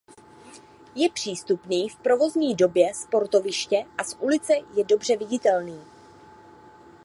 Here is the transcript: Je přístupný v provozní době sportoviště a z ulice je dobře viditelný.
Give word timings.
Je 0.95 1.09
přístupný 1.13 1.89
v 1.89 1.95
provozní 1.95 2.55
době 2.55 2.93
sportoviště 2.93 3.85
a 3.97 4.03
z 4.03 4.13
ulice 4.19 4.53
je 4.77 4.83
dobře 4.85 5.17
viditelný. 5.17 5.81